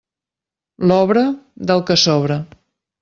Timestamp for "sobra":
2.09-2.39